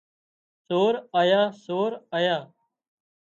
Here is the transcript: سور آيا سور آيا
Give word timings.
سور 0.67 0.93
آيا 1.21 1.41
سور 1.63 1.91
آيا 2.17 2.37